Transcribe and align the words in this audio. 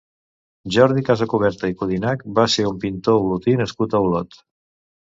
Jordi 0.75 1.03
Casacuberta 1.09 1.71
i 1.73 1.77
Codinach 1.83 2.27
va 2.41 2.49
ser 2.57 2.67
un 2.73 2.83
pintor 2.87 3.23
olotí 3.29 3.59
nascut 3.65 3.99
a 4.01 4.07
Olot. 4.09 4.43